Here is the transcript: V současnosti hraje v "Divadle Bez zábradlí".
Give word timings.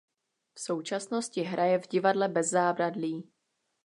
V 0.55 0.59
současnosti 0.61 1.41
hraje 1.41 1.79
v 1.79 1.87
"Divadle 1.87 2.27
Bez 2.27 2.49
zábradlí". 2.49 3.29